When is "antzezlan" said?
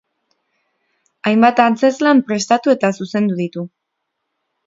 1.65-2.23